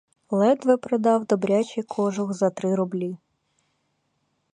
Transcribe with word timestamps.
Ледве 0.29 0.77
продав 0.77 1.25
добрячий 1.25 1.83
кожух 1.83 2.33
за 2.33 2.49
три 2.49 2.75
рублі. 2.75 3.17